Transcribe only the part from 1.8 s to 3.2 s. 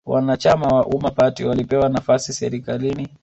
nafasi serikalini